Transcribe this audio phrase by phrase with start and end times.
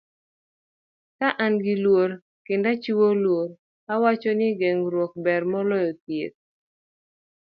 [1.17, 2.09] Ka an gi luor
[2.45, 3.49] kendo achiwo luor,
[3.93, 6.37] awachonu ni geng'ruok ber moloyo thieth.